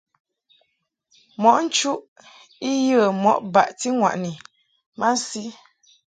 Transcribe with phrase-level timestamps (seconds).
[1.41, 1.99] Mɔʼ nchuʼ
[2.67, 4.31] I yə mɔʼ baʼti ŋwaʼni
[4.99, 5.43] masi.